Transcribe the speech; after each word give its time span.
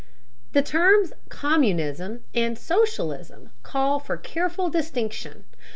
The 0.53 0.63
terms 0.63 1.13
"communism" 1.29 2.23
and 2.33 2.57
"socialism" 2.57 3.51
call 3.61 3.99
for 3.99 4.17
careful 4.17 4.67
distinction. 4.71 5.43